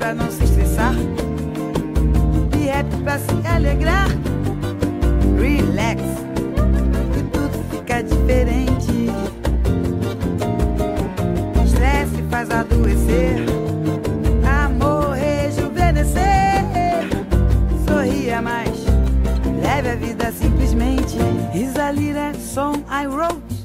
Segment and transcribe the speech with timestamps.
[0.00, 0.94] pra não se estressar.
[2.58, 4.08] E rap pra se alegrar.
[5.38, 6.02] Relax,
[7.18, 9.10] e tudo fica diferente.
[11.64, 13.44] Estresse faz adoecer.
[14.64, 16.64] Amor rejuvenescer.
[17.86, 18.70] Sorria mais,
[19.62, 21.18] leve a vida simplesmente.
[21.54, 23.60] Isalira song I wrote.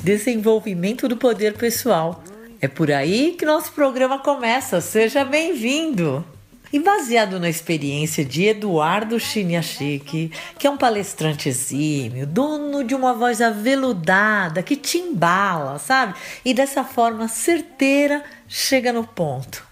[0.00, 2.22] Desenvolvimento do poder pessoal.
[2.66, 4.80] É por aí que nosso programa começa.
[4.80, 6.26] Seja bem-vindo!
[6.72, 13.14] E baseado na experiência de Eduardo Chiniachik, que é um palestrante exímio, dono de uma
[13.14, 16.14] voz aveludada que te embala, sabe?
[16.44, 19.64] E dessa forma certeira chega no ponto.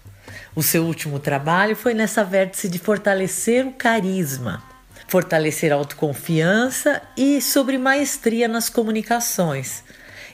[0.55, 4.63] O seu último trabalho foi nessa vértice de fortalecer o carisma,
[5.05, 9.83] fortalecer a autoconfiança e sobre maestria nas comunicações.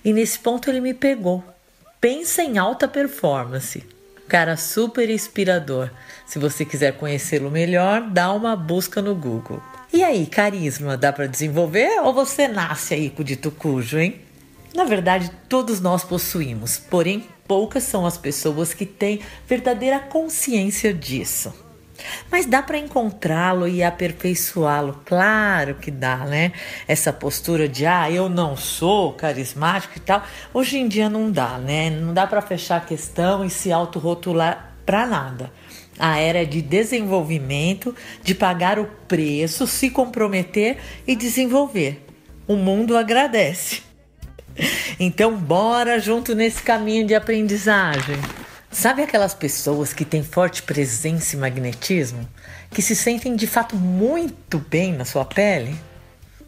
[0.05, 1.43] E nesse ponto ele me pegou.
[2.01, 3.83] Pensa em alta performance.
[4.27, 5.91] Cara super inspirador.
[6.25, 9.61] Se você quiser conhecê-lo melhor, dá uma busca no Google.
[9.93, 14.19] E aí, carisma, dá para desenvolver ou você nasce aí com o dito cujo, hein?
[14.73, 21.53] Na verdade, todos nós possuímos, porém, poucas são as pessoas que têm verdadeira consciência disso.
[22.29, 26.51] Mas dá para encontrá-lo e aperfeiçoá-lo, claro que dá, né?
[26.87, 31.57] Essa postura de ah, eu não sou carismático e tal, hoje em dia não dá,
[31.57, 31.89] né?
[31.89, 35.51] Não dá para fechar a questão e se autorrotular para nada.
[35.99, 42.05] A era de desenvolvimento, de pagar o preço, se comprometer e desenvolver.
[42.47, 43.83] O mundo agradece.
[44.99, 48.17] Então, bora junto nesse caminho de aprendizagem.
[48.71, 52.27] Sabe aquelas pessoas que têm forte presença e magnetismo?
[52.69, 55.77] Que se sentem de fato muito bem na sua pele?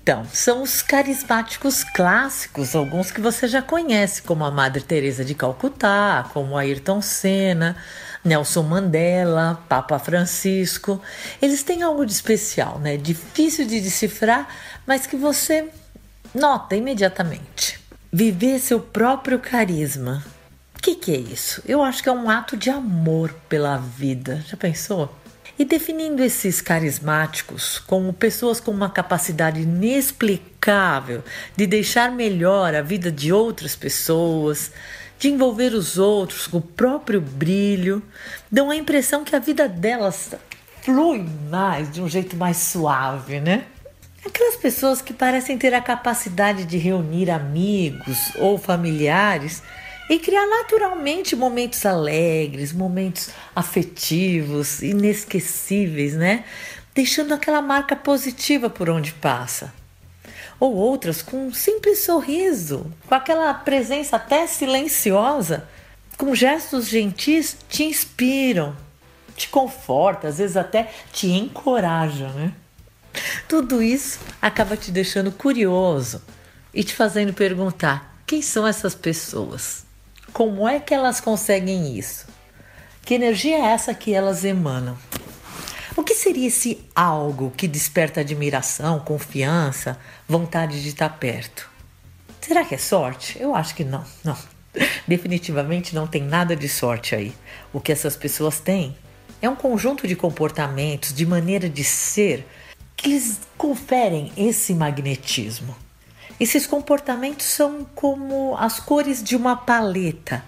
[0.02, 5.36] Então, são os carismáticos clássicos, alguns que você já conhece, como a Madre Teresa de
[5.36, 7.76] Calcutá, como Ayrton Senna,
[8.24, 11.02] Nelson Mandela, Papa Francisco.
[11.42, 12.96] Eles têm algo de especial, né?
[12.96, 14.48] Difícil de decifrar,
[14.88, 15.68] mas que você
[16.34, 17.82] nota imediatamente.
[18.12, 20.24] Viver seu próprio carisma
[20.84, 21.64] que, que é isso?
[21.66, 24.44] Eu acho que é um ato de amor pela vida.
[24.46, 25.10] Já pensou?
[25.58, 31.24] E definindo esses carismáticos como pessoas com uma capacidade inexplicável
[31.56, 34.74] de deixar melhor a vida de outras pessoas,
[35.18, 38.04] de envolver os outros com o próprio brilho,
[38.52, 40.36] dão a impressão que a vida delas
[40.82, 43.64] flui mais, de um jeito mais suave, né?
[44.26, 49.64] Aquelas pessoas que parecem ter a capacidade de reunir amigos ou familiares
[50.10, 56.44] e criar naturalmente momentos alegres, momentos afetivos, inesquecíveis, né?
[56.94, 59.74] Deixando aquela marca positiva por onde passa.
[60.60, 65.68] Ou outras com um simples sorriso, com aquela presença até silenciosa,
[66.18, 68.76] com gestos gentis, te inspiram,
[69.36, 72.54] te confortam, às vezes até te encorajam, né?
[73.48, 76.22] Tudo isso acaba te deixando curioso
[76.74, 79.86] e te fazendo perguntar: quem são essas pessoas?
[80.34, 82.26] Como é que elas conseguem isso?
[83.04, 84.98] Que energia é essa que elas emanam?
[85.96, 89.96] O que seria esse algo que desperta admiração, confiança,
[90.28, 91.70] vontade de estar perto?
[92.42, 93.40] Será que é sorte?
[93.40, 94.36] Eu acho que não, não.
[95.08, 97.32] Definitivamente não tem nada de sorte aí.
[97.72, 98.98] O que essas pessoas têm
[99.40, 102.48] é um conjunto de comportamentos, de maneira de ser,
[102.96, 105.83] que lhes conferem esse magnetismo.
[106.44, 110.44] Esses comportamentos são como as cores de uma paleta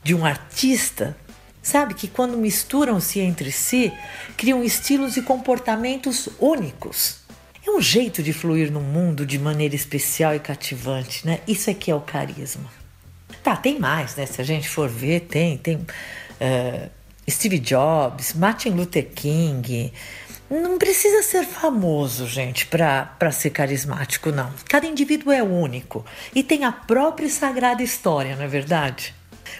[0.00, 1.16] de um artista,
[1.60, 1.94] sabe?
[1.94, 3.92] Que quando misturam-se entre si,
[4.36, 7.22] criam estilos e comportamentos únicos.
[7.66, 11.40] É um jeito de fluir no mundo de maneira especial e cativante, né?
[11.48, 12.70] Isso é que é o carisma.
[13.42, 14.26] Tá, tem mais, né?
[14.26, 16.88] Se a gente for ver, tem, tem uh,
[17.28, 19.92] Steve Jobs, Martin Luther King,
[20.60, 24.52] não precisa ser famoso, gente, para ser carismático, não.
[24.68, 26.04] Cada indivíduo é único
[26.34, 29.14] e tem a própria sagrada história, não é verdade?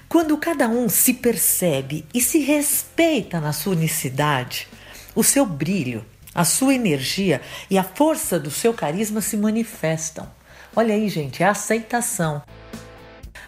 [0.08, 4.68] Quando cada um se percebe e se respeita na sua unicidade,
[5.14, 6.04] o seu brilho,
[6.34, 7.40] a sua energia
[7.70, 10.28] e a força do seu carisma se manifestam.
[10.74, 12.42] Olha aí, gente, é a aceitação.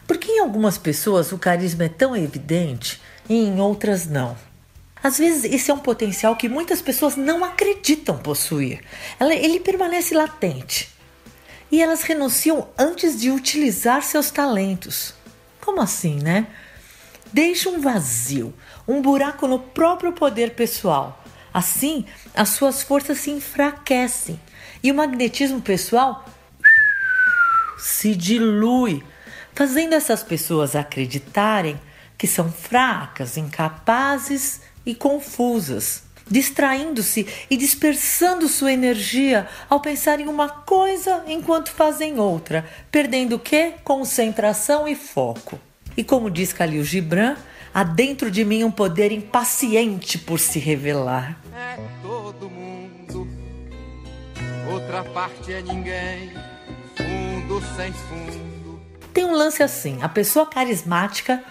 [0.06, 4.36] Porque em algumas pessoas o carisma é tão evidente e em outras não.
[5.04, 8.80] Às vezes, esse é um potencial que muitas pessoas não acreditam possuir.
[9.20, 10.88] ele permanece latente.
[11.70, 15.12] E elas renunciam antes de utilizar seus talentos.
[15.60, 16.46] Como assim, né?
[17.30, 18.54] Deixa um vazio,
[18.88, 21.22] um buraco no próprio poder pessoal.
[21.52, 24.40] Assim, as suas forças se enfraquecem
[24.82, 26.24] e o magnetismo pessoal
[27.76, 29.04] se dilui,
[29.54, 31.78] fazendo essas pessoas acreditarem
[32.24, 40.48] que são fracas, incapazes e confusas, distraindo-se e dispersando sua energia ao pensar em uma
[40.48, 43.74] coisa enquanto fazem outra, perdendo o quê?
[43.84, 45.60] Concentração e foco.
[45.98, 47.36] E como diz Khalil Gibran,
[47.74, 51.38] há dentro de mim um poder impaciente por se revelar.
[51.54, 53.28] É todo mundo,
[54.72, 56.32] outra parte é ninguém,
[56.96, 58.80] fundo sem fundo.
[59.12, 61.44] Tem um lance assim: a pessoa carismática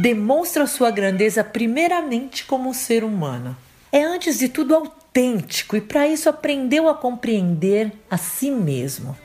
[0.00, 3.56] demonstra sua grandeza primeiramente como ser humano.
[3.92, 9.16] É antes de tudo autêntico e para isso aprendeu a compreender a si mesmo.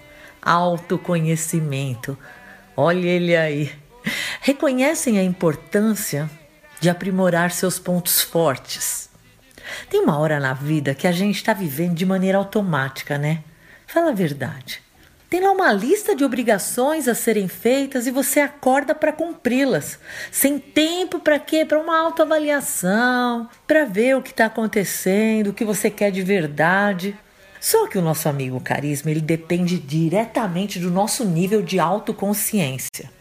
[0.41, 2.17] Autoconhecimento.
[2.77, 3.71] Olha ele aí.
[4.41, 6.29] Reconhecem a importância
[6.79, 9.09] de aprimorar seus pontos fortes.
[9.89, 13.43] Tem uma hora na vida que a gente está vivendo de maneira automática, né?
[13.87, 14.81] Fala a verdade.
[15.29, 19.99] Tem lá uma lista de obrigações a serem feitas e você acorda para cumpri-las,
[20.31, 21.63] sem tempo para quê?
[21.63, 27.15] Para uma autoavaliação, para ver o que está acontecendo, o que você quer de verdade.
[27.61, 33.11] Só que o nosso amigo carisma ele depende diretamente do nosso nível de autoconsciência.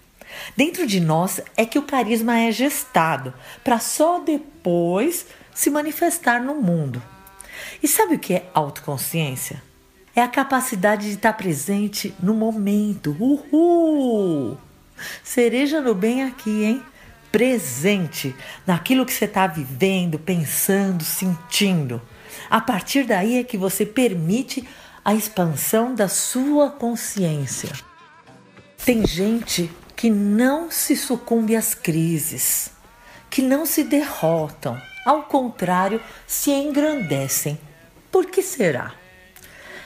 [0.57, 6.55] Dentro de nós é que o carisma é gestado, para só depois se manifestar no
[6.55, 7.03] mundo.
[7.83, 9.68] E sabe o que é autoconsciência?
[10.19, 13.17] É a capacidade de estar presente no momento.
[13.21, 14.59] Uhul!
[15.23, 16.83] Cereja no bem aqui, hein?
[17.31, 18.35] Presente
[18.67, 22.03] naquilo que você está vivendo, pensando, sentindo.
[22.51, 24.67] A partir daí é que você permite
[25.05, 27.71] a expansão da sua consciência.
[28.85, 32.71] Tem gente que não se sucumbe às crises,
[33.31, 37.59] que não se derrotam, ao contrário, se engrandecem.
[38.11, 38.95] Por que será?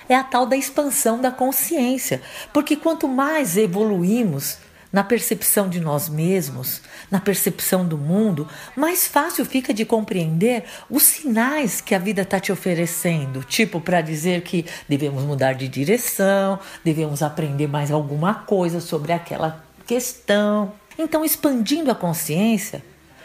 [0.08, 2.20] É a tal da expansão da consciência,
[2.52, 4.58] porque quanto mais evoluímos
[4.92, 8.46] na percepção de nós mesmos, na percepção do mundo,
[8.76, 14.02] mais fácil fica de compreender os sinais que a vida está te oferecendo, tipo para
[14.02, 20.74] dizer que devemos mudar de direção, devemos aprender mais alguma coisa sobre aquela questão.
[20.98, 22.84] Então, expandindo a consciência,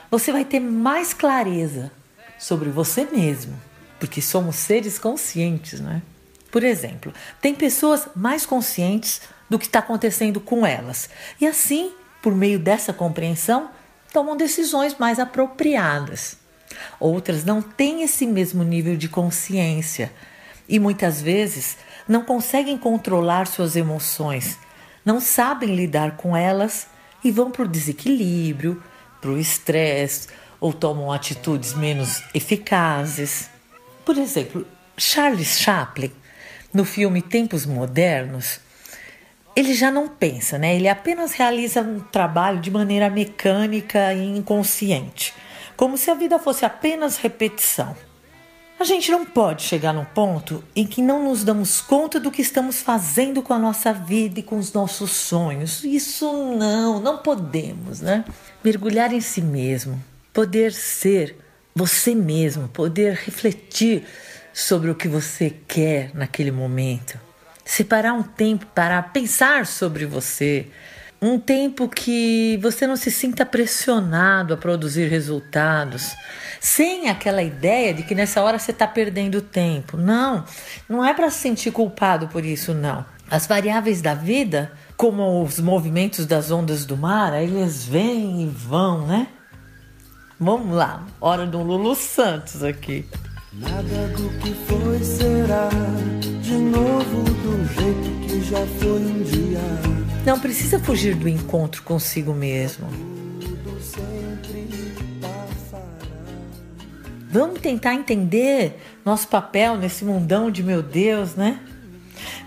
[0.09, 1.91] você vai ter mais clareza
[2.39, 3.59] sobre você mesmo,
[3.99, 6.01] porque somos seres conscientes, não é?
[6.51, 11.09] Por exemplo, tem pessoas mais conscientes do que está acontecendo com elas
[11.39, 11.91] e, assim,
[12.21, 13.69] por meio dessa compreensão,
[14.11, 16.37] tomam decisões mais apropriadas.
[16.99, 20.11] Outras não têm esse mesmo nível de consciência
[20.67, 21.77] e muitas vezes
[22.07, 24.57] não conseguem controlar suas emoções,
[25.05, 26.87] não sabem lidar com elas
[27.23, 28.81] e vão para o desequilíbrio,
[29.21, 30.27] para o estresse
[30.59, 33.49] ou tomam atitudes menos eficazes.
[34.05, 34.65] Por exemplo,
[34.97, 36.11] Charles Chaplin
[36.77, 38.59] no filme Tempos Modernos,
[39.55, 40.75] ele já não pensa, né?
[40.75, 45.33] Ele apenas realiza um trabalho de maneira mecânica e inconsciente,
[45.75, 47.97] como se a vida fosse apenas repetição.
[48.79, 52.43] A gente não pode chegar num ponto em que não nos damos conta do que
[52.43, 55.83] estamos fazendo com a nossa vida e com os nossos sonhos.
[55.83, 58.23] Isso não, não podemos, né?
[58.63, 59.99] Mergulhar em si mesmo,
[60.31, 61.35] poder ser
[61.73, 64.05] você mesmo, poder refletir
[64.57, 67.19] sobre o que você quer naquele momento.
[67.63, 70.65] Separar um tempo para pensar sobre você.
[71.21, 76.15] Um tempo que você não se sinta pressionado a produzir resultados,
[76.59, 79.95] sem aquela ideia de que nessa hora você está perdendo tempo.
[79.95, 80.43] Não,
[80.89, 83.05] não é para se sentir culpado por isso, não.
[83.29, 89.05] As variáveis da vida, como os movimentos das ondas do mar, eles vêm e vão,
[89.05, 89.27] né?
[90.39, 93.05] Vamos lá, hora do Lulu Santos aqui.
[93.59, 95.69] Nada do que foi será
[96.41, 99.59] de novo do jeito que já foi um dia.
[100.25, 102.87] Não precisa fugir do encontro consigo mesmo.
[107.29, 111.59] Vamos tentar entender nosso papel nesse mundão de meu Deus, né?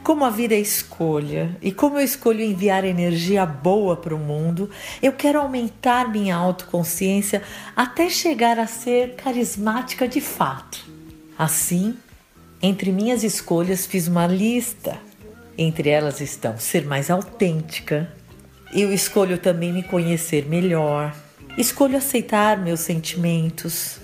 [0.05, 4.71] Como a vida é escolha e como eu escolho enviar energia boa para o mundo,
[5.02, 7.43] eu quero aumentar minha autoconsciência
[7.76, 11.00] até chegar a ser carismática de fato.
[11.40, 11.97] Assim,
[12.61, 14.99] entre minhas escolhas fiz uma lista.
[15.56, 18.12] Entre elas estão ser mais autêntica.
[18.75, 21.16] Eu escolho também me conhecer melhor.
[21.56, 24.00] Escolho aceitar meus sentimentos.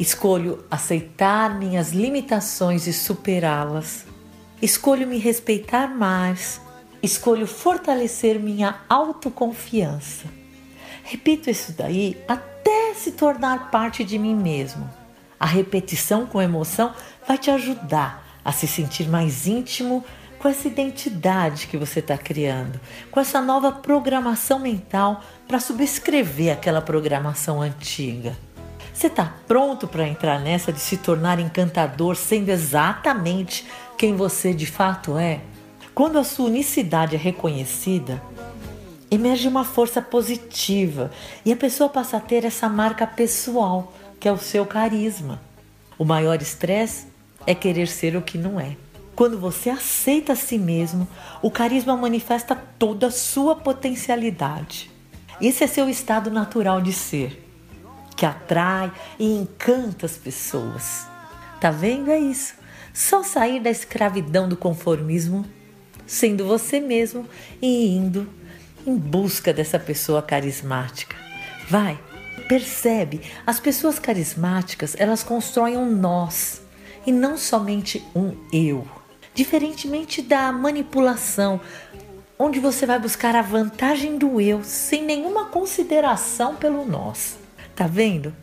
[0.00, 4.06] Escolho aceitar minhas limitações e superá-las.
[4.62, 6.58] Escolho me respeitar mais.
[7.02, 10.24] Escolho fortalecer minha autoconfiança.
[11.04, 14.88] Repito isso daí até se tornar parte de mim mesmo.
[15.38, 16.92] A repetição com emoção
[17.26, 20.04] vai te ajudar a se sentir mais íntimo
[20.38, 22.80] com essa identidade que você está criando,
[23.10, 28.36] com essa nova programação mental para subscrever aquela programação antiga.
[28.94, 33.66] Você está pronto para entrar nessa de se tornar encantador sendo exatamente
[33.96, 35.40] quem você de fato é?
[35.94, 38.22] Quando a sua unicidade é reconhecida,
[39.10, 41.10] emerge uma força positiva
[41.44, 45.40] e a pessoa passa a ter essa marca pessoal, que é o seu carisma.
[45.98, 47.06] O maior estresse
[47.46, 48.76] é querer ser o que não é.
[49.14, 51.08] Quando você aceita a si mesmo,
[51.42, 54.90] o carisma manifesta toda a sua potencialidade.
[55.40, 57.48] Esse é seu estado natural de ser
[58.18, 61.06] que atrai e encanta as pessoas.
[61.60, 62.10] Tá vendo?
[62.10, 62.54] É isso.
[62.92, 65.46] Só sair da escravidão do conformismo,
[66.04, 67.28] sendo você mesmo
[67.62, 68.28] e indo
[68.84, 71.14] em busca dessa pessoa carismática.
[71.68, 71.96] Vai,
[72.38, 76.62] percebe, as pessoas carismáticas, elas constroem um nós
[77.06, 78.86] e não somente um eu.
[79.34, 81.60] Diferentemente da manipulação,
[82.38, 87.36] onde você vai buscar a vantagem do eu sem nenhuma consideração pelo nós.
[87.74, 88.34] Tá vendo?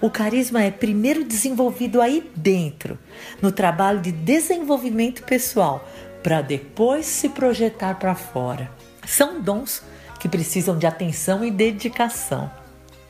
[0.00, 2.98] O carisma é primeiro desenvolvido aí dentro,
[3.40, 5.88] no trabalho de desenvolvimento pessoal,
[6.22, 8.70] para depois se projetar para fora.
[9.06, 9.82] São dons
[10.18, 12.50] que precisam de atenção e dedicação.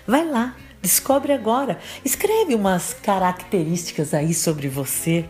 [0.07, 5.25] Vai lá, descobre agora, escreve umas características aí sobre você,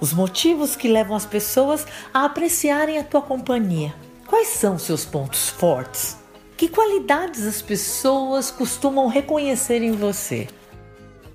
[0.00, 3.94] os motivos que levam as pessoas a apreciarem a tua companhia.
[4.26, 6.16] Quais são seus pontos fortes?
[6.56, 10.48] Que qualidades as pessoas costumam reconhecer em você?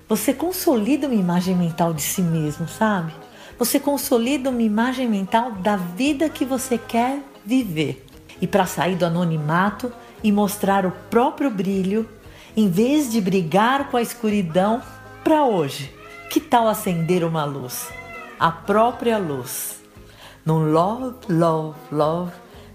[0.09, 3.13] Você consolida uma imagem mental de si mesmo, sabe?
[3.57, 8.05] Você consolida uma imagem mental da vida que você quer viver.
[8.41, 12.07] E para sair do anonimato e mostrar o próprio brilho,
[12.55, 14.81] em vez de brigar com a escuridão,
[15.23, 15.93] para hoje,
[16.29, 17.89] que tal acender uma luz?
[18.39, 19.81] A própria luz.
[20.45, 22.31] No love, love, love,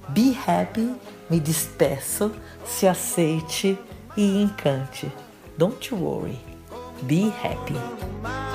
[0.09, 0.95] be happy
[1.31, 2.33] me despeço,
[2.65, 3.79] se aceite
[4.17, 5.11] e encante.
[5.57, 6.39] Don't worry,
[7.03, 8.48] be happy.